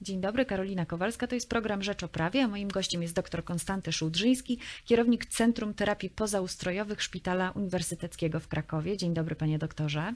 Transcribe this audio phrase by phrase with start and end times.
[0.00, 1.26] Dzień dobry, Karolina Kowalska.
[1.26, 5.74] To jest program Rzecz o Prawie, a moim gościem jest dr Konstanty Szułdrzyński, kierownik Centrum
[5.74, 8.96] Terapii Pozaustrojowych Szpitala Uniwersyteckiego w Krakowie.
[8.96, 10.14] Dzień dobry, panie doktorze.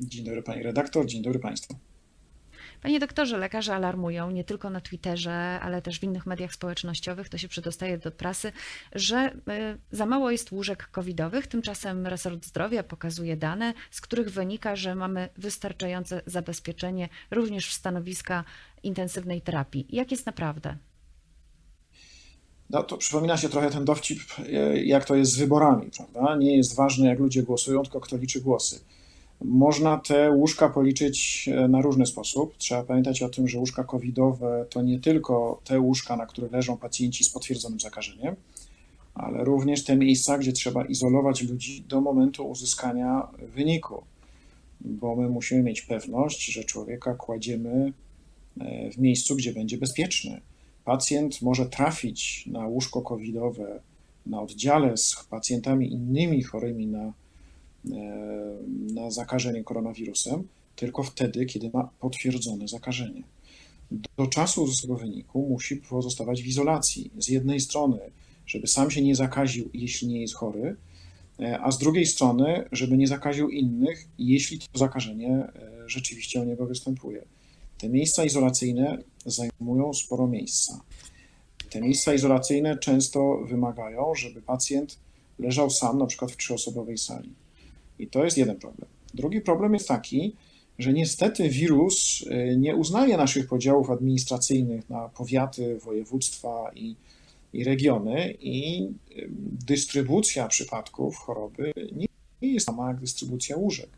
[0.00, 1.06] Dzień dobry, pani redaktor.
[1.06, 1.74] Dzień dobry państwu.
[2.82, 7.38] Panie doktorze, lekarze alarmują nie tylko na Twitterze, ale też w innych mediach społecznościowych, to
[7.38, 8.52] się przedostaje do prasy,
[8.94, 11.46] że y, za mało jest łóżek covidowych.
[11.46, 18.44] Tymczasem resort zdrowia pokazuje dane, z których wynika, że mamy wystarczające zabezpieczenie również w stanowiska
[18.82, 19.86] intensywnej terapii.
[19.88, 20.76] Jak jest naprawdę?
[22.70, 26.36] No to przypomina się trochę ten dowcip, y, jak to jest z wyborami, prawda?
[26.36, 28.80] Nie jest ważne, jak ludzie głosują, tylko kto liczy głosy.
[29.44, 32.56] Można te łóżka policzyć e, na różny sposób.
[32.56, 36.76] Trzeba pamiętać o tym, że łóżka covidowe to nie tylko te łóżka, na których leżą
[36.76, 38.36] pacjenci z potwierdzonym zakażeniem,
[39.14, 44.02] ale również te miejsca, gdzie trzeba izolować ludzi do momentu uzyskania wyniku,
[44.80, 47.92] bo my musimy mieć pewność, że człowieka kładziemy
[48.60, 50.40] e, w miejscu, gdzie będzie bezpieczny.
[50.84, 53.80] Pacjent może trafić na łóżko covidowe
[54.26, 57.12] na oddziale z pacjentami innymi chorymi na
[58.94, 63.22] na zakażenie koronawirusem tylko wtedy, kiedy ma potwierdzone zakażenie.
[64.18, 67.10] Do czasu uzyskania wyniku musi pozostawać w izolacji.
[67.18, 67.98] Z jednej strony,
[68.46, 70.76] żeby sam się nie zakaził, jeśli nie jest chory,
[71.40, 75.50] e, a z drugiej strony, żeby nie zakaził innych, jeśli to zakażenie e,
[75.86, 77.24] rzeczywiście u niego występuje.
[77.78, 80.80] Te miejsca izolacyjne zajmują sporo miejsca.
[81.70, 84.98] Te miejsca izolacyjne często wymagają, żeby pacjent
[85.38, 87.41] leżał sam, na przykład w trzyosobowej sali.
[88.02, 88.88] I to jest jeden problem.
[89.14, 90.36] Drugi problem jest taki,
[90.78, 96.96] że niestety wirus y, nie uznaje naszych podziałów administracyjnych na powiaty, województwa i,
[97.52, 98.82] i regiony, i
[99.16, 99.28] y,
[99.66, 101.72] dystrybucja przypadków choroby
[102.42, 103.88] nie jest sama jak dystrybucja łóżek.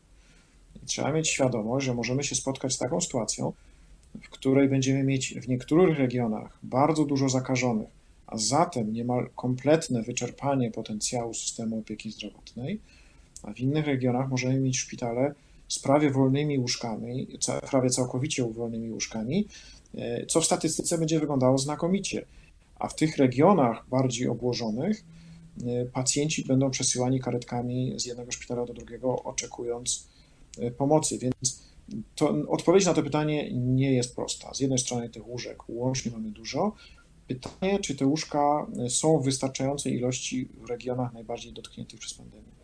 [0.87, 3.53] Trzeba mieć świadomość, że możemy się spotkać z taką sytuacją,
[4.23, 7.89] w której będziemy mieć w niektórych regionach bardzo dużo zakażonych,
[8.27, 12.81] a zatem niemal kompletne wyczerpanie potencjału systemu opieki zdrowotnej
[13.45, 15.35] a w innych regionach możemy mieć szpitale
[15.69, 17.27] z prawie wolnymi łóżkami,
[17.71, 19.49] prawie całkowicie wolnymi łóżkami,
[19.95, 22.27] e, co w statystyce będzie wyglądało znakomicie.
[22.79, 25.05] A w tych regionach bardziej obłożonych
[25.67, 30.09] e, pacjenci będą przesyłani karetkami z jednego szpitala do drugiego, oczekując
[30.59, 31.19] e, pomocy.
[31.19, 31.63] Więc
[32.15, 34.55] to, odpowiedź na to pytanie nie jest prosta.
[34.55, 36.73] Z jednej strony tych łóżek łącznie mamy dużo.
[37.29, 42.64] Pytanie, czy te łóżka są w wystarczającej ilości w regionach najbardziej dotkniętych przez pandemię.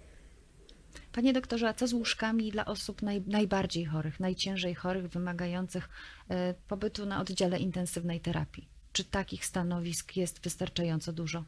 [1.12, 5.88] Panie doktorze, a co z łóżkami dla osób naj, najbardziej chorych, najciężej chorych, wymagających
[6.28, 8.68] e, pobytu na oddziale intensywnej terapii?
[8.92, 11.44] Czy takich stanowisk jest wystarczająco dużo?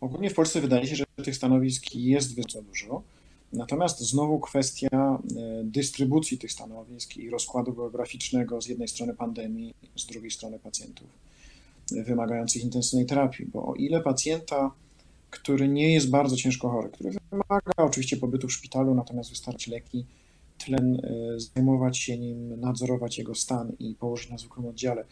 [0.00, 3.02] Ogólnie w Polsce wydaje się, że tych stanowisk jest wystarczająco dużo.
[3.52, 5.18] Natomiast znowu kwestia e,
[5.64, 11.06] dystrybucji tych stanowisk i rozkładu geograficznego z jednej strony pandemii, z drugiej strony pacjentów
[11.90, 14.70] wymagających intensywnej terapii, bo o ile pacjenta
[15.30, 20.04] który nie jest bardzo ciężko chory, który wymaga oczywiście pobytu w szpitalu, natomiast wystarczy leki,
[20.58, 25.04] tlen, e, zajmować się nim, nadzorować jego stan i położyć na zwykłym oddziale.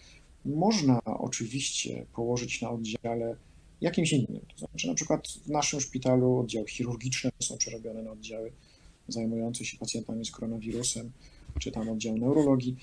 [0.45, 3.37] Można oczywiście położyć na oddziale
[3.81, 4.41] jakimś innym.
[4.53, 8.53] To znaczy, na przykład w naszym szpitalu oddziały chirurgiczne są przerobione na oddziały
[9.09, 11.11] zajmujące się pacjentami z koronawirusem,
[11.59, 12.77] czy tam oddział neurologii.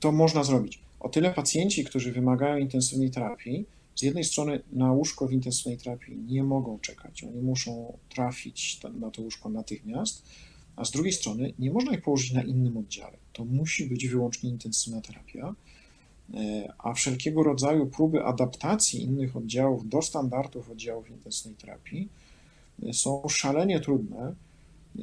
[0.00, 0.78] To można zrobić.
[1.00, 3.66] O tyle pacjenci, którzy wymagają intensywnej terapii,
[4.00, 9.10] z jednej strony na łóżko w intensywnej terapii nie mogą czekać, oni muszą trafić na
[9.10, 10.22] to łóżko natychmiast,
[10.76, 13.16] a z drugiej strony nie można ich położyć na innym oddziale.
[13.32, 15.54] To musi być wyłącznie intensywna terapia,
[16.34, 22.08] e, a wszelkiego rodzaju próby adaptacji innych oddziałów do standardów oddziałów intensywnej terapii
[22.82, 25.02] e, są szalenie trudne, e,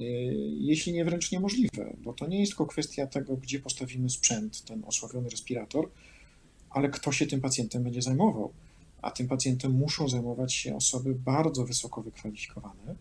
[0.59, 4.83] jeśli nie wręcz niemożliwe, bo to nie jest tylko kwestia tego, gdzie postawimy sprzęt, ten
[4.85, 5.89] osławiony respirator,
[6.69, 8.53] ale kto się tym pacjentem będzie zajmował
[9.01, 12.95] a tym pacjentem muszą zajmować się osoby bardzo wysoko wykwalifikowane,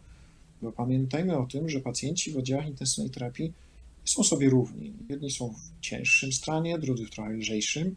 [0.62, 3.52] bo pamiętajmy o tym, że pacjenci w oddziałach intensywnej terapii
[4.04, 4.92] są sobie równi.
[5.08, 7.96] Jedni są w cięższym stanie, drudzy w trochę lżejszym,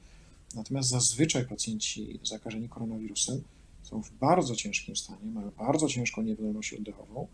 [0.55, 3.41] natomiast zazwyczaj pacjenci zakażeni koronawirusem
[3.83, 7.27] są w bardzo ciężkim stanie, mają bardzo ciężką niewydolność oddechową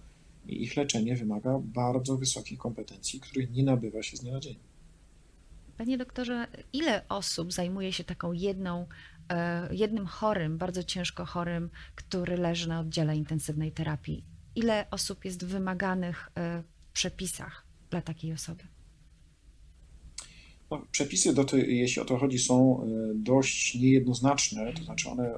[0.47, 4.55] i ich leczenie wymaga bardzo wysokich kompetencji, których nie nabywa się z dnia na dzień.
[5.77, 8.85] Panie doktorze, ile osób zajmuje się taką jedną
[9.71, 14.23] jednym chorym, bardzo ciężko chorym, który leży na oddziale intensywnej terapii.
[14.55, 18.63] Ile osób jest wymaganych e, w przepisach dla takiej osoby?
[20.71, 22.85] No, przepisy, do jeśli o to chodzi, są e,
[23.15, 25.33] dość niejednoznaczne, to znaczy one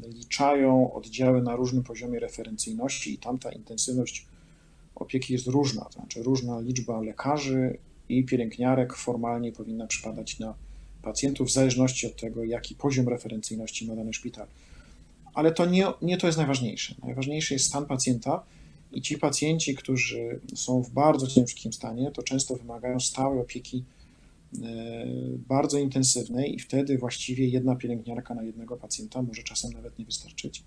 [0.00, 4.26] wyliczają oddziały na różnym poziomie referencyjności i tamta intensywność
[4.94, 7.78] opieki jest różna, to znaczy różna liczba lekarzy
[8.08, 10.54] i pielęgniarek formalnie powinna przypadać na
[11.06, 14.46] pacjentów w zależności od tego, jaki poziom referencyjności ma dany szpital.
[15.34, 16.94] Ale to nie, nie to jest najważniejsze.
[17.02, 18.42] Najważniejszy jest stan pacjenta
[18.92, 25.06] i ci pacjenci, którzy są w bardzo ciężkim stanie, to często wymagają stałej opieki e,
[25.48, 30.62] bardzo intensywnej i wtedy właściwie jedna pielęgniarka na jednego pacjenta może czasem nawet nie wystarczyć.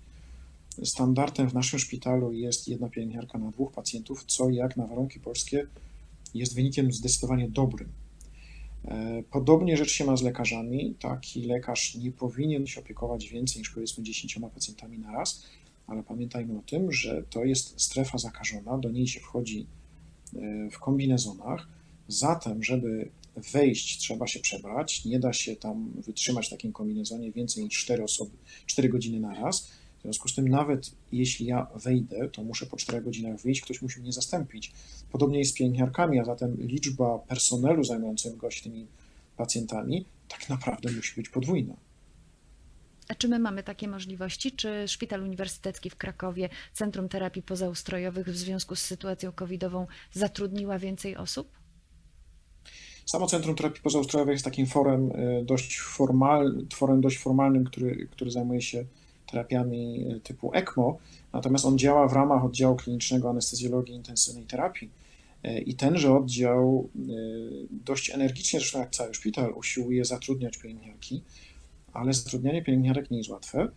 [0.84, 5.66] Standardem w naszym szpitalu jest jedna pielęgniarka na dwóch pacjentów, co jak na warunki polskie
[6.34, 7.88] jest wynikiem zdecydowanie dobrym.
[8.84, 10.94] E, podobnie rzecz się ma z lekarzami.
[11.00, 15.44] Taki lekarz nie powinien się opiekować więcej niż powiedzmy 10 pacjentami na raz,
[15.86, 19.66] ale pamiętajmy o tym, że to jest strefa zakażona, do niej się wchodzi
[20.36, 21.68] e, w kombinezonach.
[22.08, 23.10] Zatem, żeby
[23.52, 25.04] wejść, trzeba się przebrać.
[25.04, 28.36] Nie da się tam wytrzymać w takim kombinezonie więcej niż 4 osoby,
[28.66, 29.70] 4 godziny na raz.
[30.00, 33.82] W związku z tym, nawet jeśli ja wejdę, to muszę po 4 godzinach wyjść, ktoś
[33.82, 34.72] musi mnie zastąpić.
[35.12, 38.86] Podobnie jest z pielęgniarkami, a zatem liczba personelu zajmującego się tymi
[39.36, 41.74] pacjentami tak naprawdę musi być podwójna.
[43.08, 44.52] A czy my mamy takie możliwości?
[44.52, 51.16] Czy Szpital Uniwersytecki w Krakowie, Centrum Terapii Pozaustrojowych w związku z sytuacją covidową zatrudniła więcej
[51.16, 51.48] osób?
[53.06, 58.30] Samo Centrum Terapii Pozaustrojowej jest takim forem e, dość, formal, forem dość formalnym, który, który
[58.30, 58.84] zajmuje się
[59.30, 60.98] terapiami e, typu ECMO,
[61.32, 64.90] natomiast on działa w ramach oddziału klinicznego anestezjologii intensywnej terapii.
[65.42, 66.88] E, I tenże oddział
[67.70, 71.22] dość energicznie, zresztą jak cały szpital, usiłuje zatrudniać pielęgniarki,
[71.92, 73.68] ale zatrudnianie pielęgniarek nie jest łatwe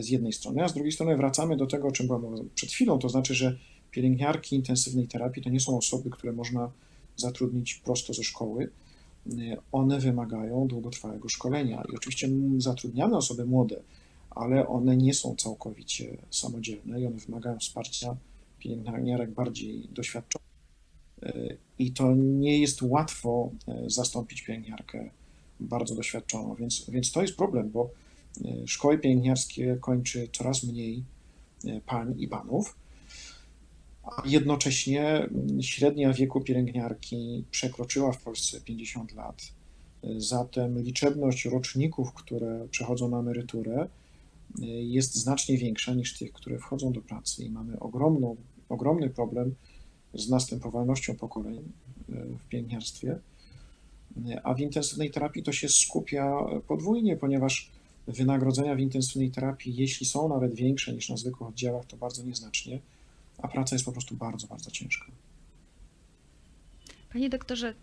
[0.00, 2.98] z jednej strony, a z drugiej strony wracamy do tego, o czym byłem przed chwilą,
[2.98, 3.56] to znaczy, że
[3.90, 6.70] pielęgniarki intensywnej terapii to nie są osoby, które można
[7.16, 8.70] zatrudnić prosto ze szkoły.
[9.72, 13.82] One wymagają długotrwałego szkolenia i oczywiście zatrudniane osoby młode,
[14.34, 18.16] ale one nie są całkowicie samodzielne i one wymagają wsparcia
[18.58, 20.44] pielęgniarek bardziej doświadczonych.
[21.78, 25.10] I to nie jest łatwo e, zastąpić pielęgniarkę
[25.60, 27.90] bardzo doświadczoną, więc, więc to jest problem, bo
[28.44, 31.04] e, szkoły pielęgniarskie kończy coraz mniej
[31.64, 32.76] e, pań i panów,
[34.02, 35.28] a jednocześnie
[35.60, 39.42] średnia wieku pielęgniarki przekroczyła w Polsce 50 lat.
[40.16, 43.88] Zatem liczebność roczników, które przechodzą na emeryturę,
[44.62, 48.36] jest znacznie większa niż tych, które wchodzą do pracy i mamy ogromną,
[48.68, 49.54] ogromny problem
[50.14, 51.72] z następowalnością pokoleń
[52.08, 53.18] w pielęgniarstwie.
[54.42, 56.32] A w intensywnej terapii to się skupia
[56.68, 57.70] podwójnie, ponieważ
[58.06, 62.80] wynagrodzenia w intensywnej terapii, jeśli są nawet większe niż na zwykłych oddziałach, to bardzo nieznacznie
[63.38, 65.06] a praca jest po prostu bardzo, bardzo ciężka.
[67.12, 67.74] Panie doktorze,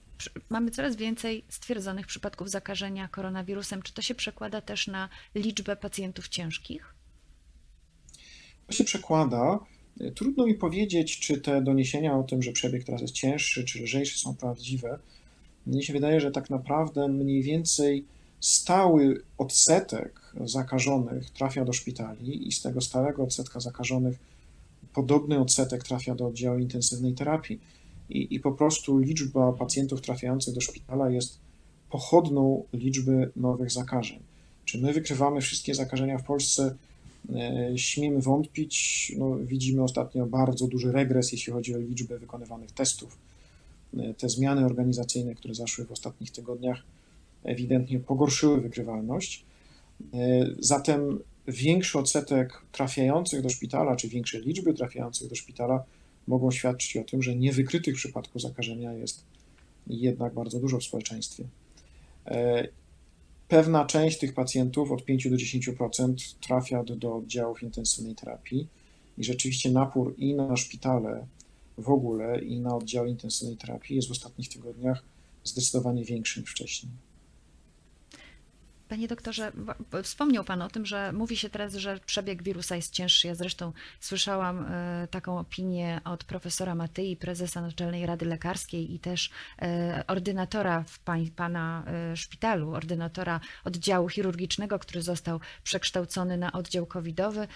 [0.49, 3.81] mamy coraz więcej stwierdzonych przypadków zakażenia koronawirusem.
[3.81, 6.95] Czy to się przekłada też na liczbę pacjentów ciężkich?
[8.67, 9.59] To się przekłada.
[10.15, 14.19] Trudno mi powiedzieć, czy te doniesienia o tym, że przebieg teraz jest cięższy czy lżejszy
[14.19, 14.99] są prawdziwe.
[15.65, 18.05] Mnie się wydaje, że tak naprawdę mniej więcej
[18.39, 24.19] stały odsetek zakażonych trafia do szpitali i z tego stałego odsetka zakażonych
[24.93, 27.59] podobny odsetek trafia do oddziału intensywnej terapii
[28.11, 31.39] i, i po prostu liczba pacjentów trafiających do szpitala jest
[31.89, 34.19] pochodną liczby nowych zakażeń.
[34.65, 36.75] Czy my wykrywamy wszystkie zakażenia w Polsce?
[37.35, 39.11] E, śmiemy wątpić.
[39.17, 43.17] No, widzimy ostatnio bardzo duży regres, jeśli chodzi o liczbę wykonywanych testów.
[43.97, 46.83] E, te zmiany organizacyjne, które zaszły w ostatnich tygodniach,
[47.43, 49.45] ewidentnie pogorszyły wykrywalność.
[50.13, 50.17] E,
[50.59, 55.83] zatem większy odsetek trafiających do szpitala, czy większe liczby trafiających do szpitala
[56.27, 59.23] mogą świadczyć o tym, że niewykrytych przypadków zakażenia jest
[59.87, 61.43] jednak bardzo dużo w społeczeństwie.
[62.25, 62.67] E,
[63.47, 68.67] pewna część tych pacjentów, od 5 do 10%, trafia do, do oddziałów intensywnej terapii
[69.17, 71.25] i rzeczywiście napór i na szpitale
[71.77, 75.03] w ogóle, i na oddziały intensywnej terapii jest w ostatnich tygodniach
[75.43, 76.91] zdecydowanie większy niż wcześniej.
[78.91, 79.51] Panie doktorze,
[80.03, 83.27] wspomniał Pan o tym, że mówi się teraz, że przebieg wirusa jest cięższy.
[83.27, 89.29] Ja zresztą słyszałam e, taką opinię od profesora Matyi, prezesa Naczelnej Rady Lekarskiej i też
[89.61, 90.99] e, ordynatora w
[91.35, 97.47] Pana e, szpitalu, ordynatora oddziału chirurgicznego, który został przekształcony na oddział covidowy.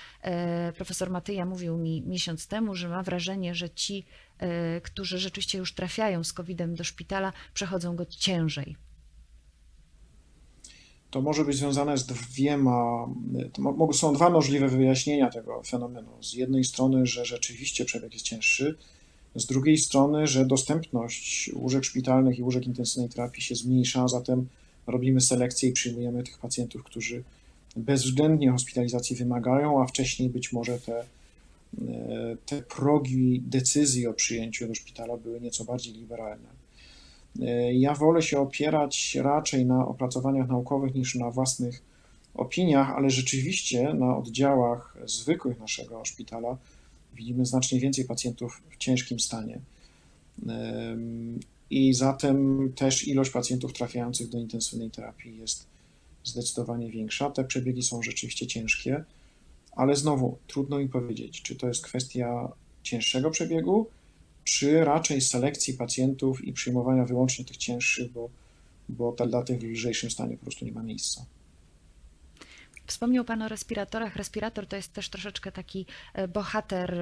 [0.75, 4.05] Profesor Matyja mówił mi miesiąc temu, że ma wrażenie, że ci,
[4.83, 8.84] którzy rzeczywiście już trafiają z covidem do szpitala, przechodzą go ciężej
[11.15, 13.10] to może być związane z dwiema,
[13.93, 16.10] są dwa możliwe wyjaśnienia tego fenomenu.
[16.22, 18.75] Z jednej strony, że rzeczywiście przebieg jest cięższy,
[19.36, 24.48] z drugiej strony, że dostępność łóżek szpitalnych i łóżek intensywnej terapii się zmniejsza, zatem
[24.88, 27.24] robimy selekcję i przyjmujemy tych pacjentów, którzy
[27.75, 31.05] bezwzględnie hospitalizacji wymagają, a wcześniej być może te,
[32.45, 36.64] te progi decyzji o przyjęciu do szpitala były nieco bardziej liberalne.
[37.73, 41.81] Ja wolę się opierać raczej na opracowaniach naukowych niż na własnych
[42.33, 46.57] opiniach, ale rzeczywiście na oddziałach zwykłych naszego szpitala
[47.13, 49.59] widzimy znacznie więcej pacjentów w ciężkim stanie.
[51.69, 55.67] I zatem też ilość pacjentów trafiających do intensywnej terapii jest
[56.23, 57.29] zdecydowanie większa.
[57.29, 59.03] Te przebiegi są rzeczywiście ciężkie,
[59.71, 62.51] ale znowu trudno mi powiedzieć, czy to jest kwestia
[62.83, 63.87] cięższego przebiegu,
[64.45, 68.29] czy raczej selekcji pacjentów i przyjmowania wyłącznie tych cięższych, bo,
[68.89, 71.25] bo dla tych w lżejszym stanie po prostu nie ma miejsca.
[72.87, 74.15] Wspomniał Pan o respiratorach.
[74.15, 76.99] Respirator to jest też troszeczkę taki e, bohater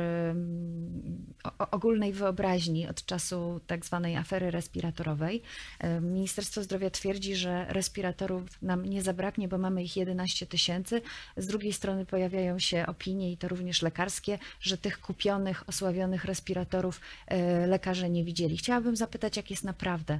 [1.72, 5.42] ogólnej wyobraźni od czasu tak zwanej afery respiratorowej.
[5.80, 11.02] E, Ministerstwo Zdrowia twierdzi, że respiratorów nam nie zabraknie, bo mamy ich 11 tysięcy.
[11.38, 17.02] Z drugiej strony pojawiają się opinie, i to również lekarskie, że tych kupionych, osławionych respiratorów
[17.28, 18.58] e, lekarze nie widzieli.
[18.58, 20.20] Chciałabym zapytać, jak jest naprawdę.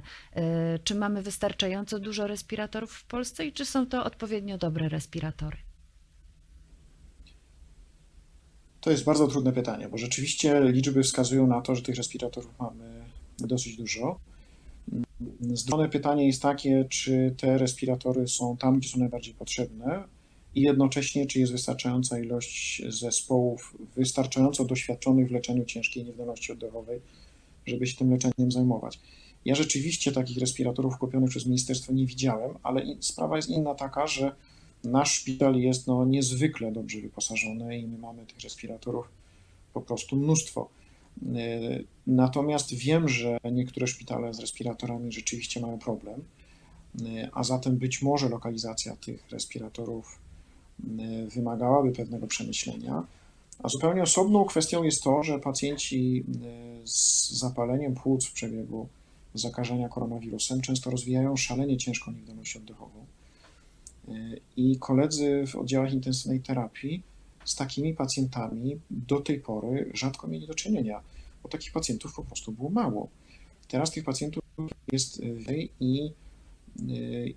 [0.84, 5.53] Czy mamy wystarczająco dużo respiratorów w Polsce i czy są to odpowiednio dobre respiratory?
[8.84, 13.04] To jest bardzo trudne pytanie, bo rzeczywiście liczby wskazują na to, że tych respiratorów mamy
[13.38, 14.20] dosyć dużo.
[15.40, 20.04] Zdrowe pytanie jest takie, czy te respiratory są tam, gdzie są najbardziej potrzebne
[20.54, 27.00] i jednocześnie, czy jest wystarczająca ilość zespołów wystarczająco doświadczonych w leczeniu ciężkiej niewydolności oddechowej,
[27.66, 29.00] żeby się tym leczeniem zajmować.
[29.44, 34.34] Ja rzeczywiście takich respiratorów kupionych przez ministerstwo nie widziałem, ale sprawa jest inna taka, że
[34.84, 39.08] Nasz szpital jest no, niezwykle dobrze wyposażony i my mamy tych respiratorów
[39.74, 40.68] po prostu mnóstwo.
[41.22, 41.28] E,
[42.06, 46.24] natomiast wiem, że niektóre szpitale z respiratorami rzeczywiście mają problem,
[47.02, 50.18] e, a zatem być może lokalizacja tych respiratorów
[50.98, 53.06] e, wymagałaby pewnego przemyślenia.
[53.62, 56.24] A zupełnie osobną kwestią jest to, że pacjenci
[56.84, 58.88] z zapaleniem płuc w przebiegu
[59.34, 63.06] zakażenia koronawirusem często rozwijają szalenie ciężką niewydolność oddechową
[64.56, 67.02] i koledzy w oddziałach intensywnej terapii
[67.44, 71.00] z takimi pacjentami do tej pory rzadko mieli do czynienia,
[71.42, 73.08] bo takich pacjentów po prostu było mało.
[73.68, 74.44] Teraz tych pacjentów
[74.92, 76.10] jest więcej i,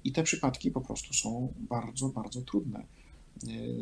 [0.03, 2.83] i te przypadki po prostu są bardzo, bardzo trudne.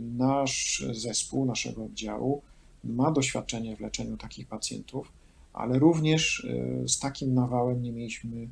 [0.01, 2.41] Nasz zespół, naszego oddziału
[2.83, 5.11] ma doświadczenie w leczeniu takich pacjentów,
[5.53, 8.47] ale również e, z takim nawałem nie mieliśmy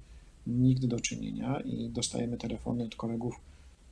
[0.48, 3.36] nigdy do czynienia i dostajemy telefony od kolegów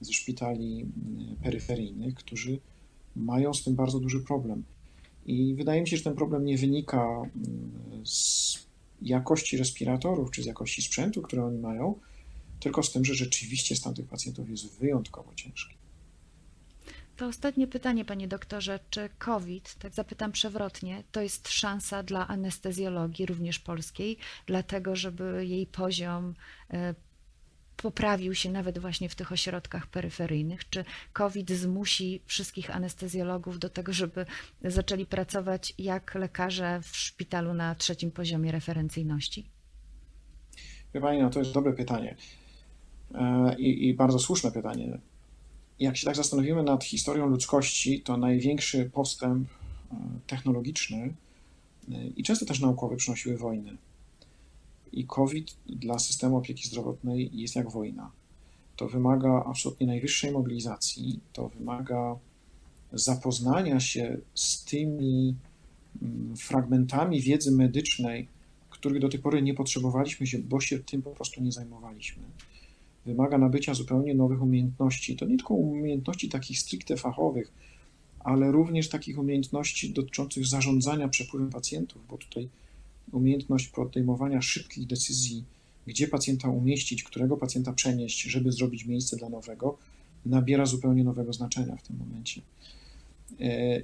[0.01, 2.59] ze szpitali mm, peryferyjnych, którzy
[3.15, 4.63] mają z tym bardzo duży problem.
[5.25, 8.57] I wydaje mi się, że ten problem nie wynika mm, z
[9.01, 11.99] jakości respiratorów czy z jakości sprzętu, który oni mają,
[12.59, 15.81] tylko z tym, że rzeczywiście stan tych pacjentów jest wyjątkowo ciężki.
[17.17, 18.79] To ostatnie pytanie, panie doktorze.
[18.89, 25.67] Czy COVID, tak zapytam przewrotnie, to jest szansa dla anestezjologii, również polskiej, dlatego żeby jej
[25.67, 26.33] poziom
[26.69, 26.95] e,
[27.81, 30.69] poprawił się nawet właśnie w tych ośrodkach peryferyjnych?
[30.69, 34.25] Czy COVID zmusi wszystkich anestezjologów do tego, żeby
[34.61, 39.45] zaczęli pracować jak lekarze w szpitalu na trzecim poziomie referencyjności?
[40.93, 42.15] Wie Pani, no to jest dobre pytanie
[43.15, 44.97] e, I, i bardzo słuszne pytanie.
[45.79, 49.49] Jak się tak zastanowimy nad historią ludzkości, to największy postęp
[49.91, 49.95] e,
[50.27, 51.13] technologiczny
[51.91, 53.77] e, i często też naukowy przynosiły wojny.
[54.93, 58.11] I COVID dla systemu opieki zdrowotnej jest jak wojna.
[58.75, 62.15] To wymaga absolutnie najwyższej mobilizacji, to wymaga
[62.93, 65.35] zapoznania się z tymi
[66.01, 68.27] mm, fragmentami wiedzy medycznej,
[68.69, 72.23] których do tej pory nie potrzebowaliśmy się, bo się tym po prostu nie zajmowaliśmy.
[73.05, 75.15] Wymaga nabycia zupełnie nowych umiejętności.
[75.15, 77.51] To nie tylko umiejętności takich stricte fachowych,
[78.19, 82.49] ale również takich umiejętności dotyczących zarządzania przepływem pacjentów, bo tutaj
[83.11, 85.43] umiejętność podejmowania szybkich decyzji,
[85.87, 89.77] gdzie pacjenta umieścić, którego pacjenta przenieść, żeby zrobić miejsce dla nowego,
[90.25, 92.41] nabiera zupełnie nowego znaczenia w tym momencie.
[93.39, 93.81] E,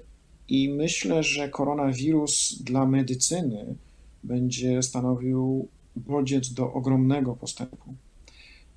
[0.50, 3.76] I myślę, że koronawirus dla medycyny
[4.24, 7.94] będzie stanowił bodziec do ogromnego postępu.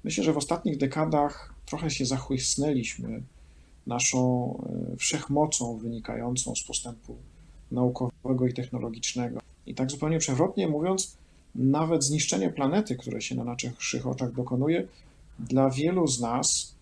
[0.05, 3.23] Myślę, że w ostatnich dekadach trochę się zachłysnęliśmy
[3.87, 4.55] naszą
[4.93, 7.17] e, wszechmocą wynikającą z postępu
[7.71, 9.41] naukowego i technologicznego.
[9.71, 11.17] I tak zupełnie przewrotnie mówiąc,
[11.55, 14.89] nawet zniszczenie planety, które się na naszych oczach dokonuje,
[15.39, 16.75] dla wielu z nas,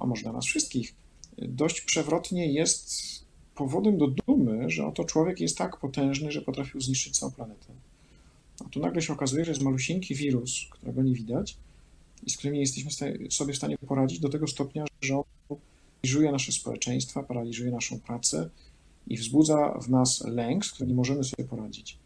[0.00, 0.94] a może dla nas wszystkich,
[1.38, 2.92] dość przewrotnie jest
[3.54, 7.66] powodem do dumy, że oto człowiek jest tak potężny, że potrafił zniszczyć całą planetę.
[8.66, 11.56] A tu nagle się okazuje, że jest malusieńki wirus, którego nie widać
[12.26, 12.90] i z którym nie jesteśmy
[13.30, 15.24] sobie w stanie poradzić do tego stopnia, że on
[16.02, 18.50] paraliżuje nasze społeczeństwa, paraliżuje naszą pracę,
[19.06, 21.98] i wzbudza w nas lęk, z którym nie możemy sobie poradzić.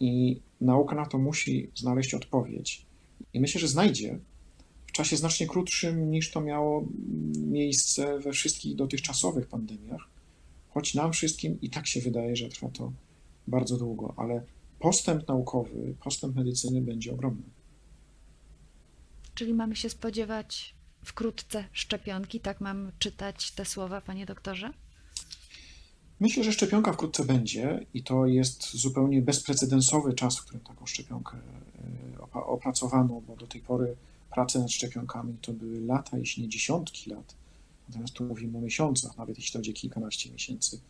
[0.00, 2.86] I nauka na to musi znaleźć odpowiedź.
[3.34, 4.18] I myślę, że znajdzie
[4.86, 6.88] w czasie znacznie krótszym niż to miało
[7.36, 10.08] miejsce we wszystkich dotychczasowych pandemiach,
[10.68, 12.92] choć nam wszystkim i tak się wydaje, że trwa to
[13.46, 14.42] bardzo długo, ale
[14.78, 17.42] postęp naukowy, postęp medycyny będzie ogromny.
[19.34, 24.72] Czyli mamy się spodziewać wkrótce szczepionki, tak mam czytać te słowa, panie doktorze?
[26.22, 31.36] Myślę, że szczepionka wkrótce będzie i to jest zupełnie bezprecedensowy czas, w którym taką szczepionkę
[32.34, 33.96] e, opracowano, bo do tej pory
[34.30, 37.34] prace nad szczepionkami to były lata, jeśli nie dziesiątki lat.
[37.88, 40.80] Natomiast tu mówimy o miesiącach, nawet jeśli to będzie kilkanaście miesięcy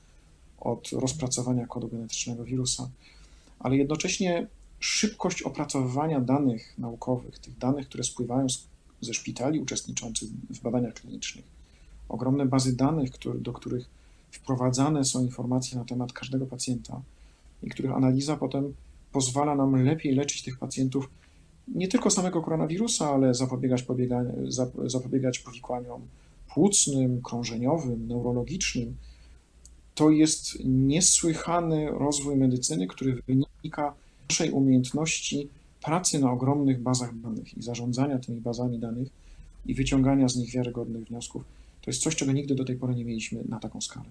[0.60, 2.90] od rozpracowania kodu genetycznego wirusa.
[3.60, 4.46] Ale jednocześnie
[4.80, 8.46] szybkość opracowywania danych naukowych, tych danych, które spływają
[9.00, 11.44] ze szpitali uczestniczących w badaniach klinicznych,
[12.08, 13.10] ogromne bazy danych,
[13.40, 14.01] do których
[14.32, 17.00] wprowadzane są informacje na temat każdego pacjenta
[17.62, 18.74] i których analiza potem
[19.12, 21.08] pozwala nam lepiej leczyć tych pacjentów
[21.68, 23.84] nie tylko samego koronawirusa, ale zapobiegać,
[24.86, 26.02] zapobiegać powikłaniom
[26.54, 28.96] płucnym, krążeniowym, neurologicznym.
[29.94, 33.94] To jest niesłychany rozwój medycyny, który wynika
[34.28, 35.48] z naszej umiejętności
[35.84, 39.08] pracy na ogromnych bazach danych i zarządzania tymi bazami danych
[39.66, 41.44] i wyciągania z nich wiarygodnych wniosków.
[41.82, 44.10] To jest coś, czego nigdy do tej pory nie mieliśmy na taką skalę.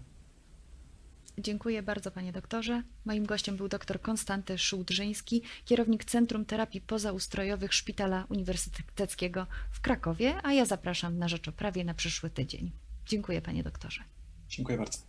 [1.37, 2.83] Dziękuję bardzo panie doktorze.
[3.05, 10.53] Moim gościem był dr Konstanty Szułdrzyński, kierownik Centrum Terapii Pozaustrojowych Szpitala Uniwersyteckiego w Krakowie, a
[10.53, 12.71] ja zapraszam na rzecz o prawie na przyszły tydzień.
[13.05, 14.03] Dziękuję panie doktorze.
[14.49, 14.99] Dziękuję bardzo.